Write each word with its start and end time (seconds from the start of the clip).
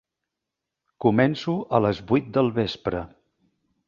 Començo 1.05 1.53
a 1.79 1.81
les 1.87 2.01
vuit 2.13 2.31
del 2.39 2.49
vespre. 2.57 3.03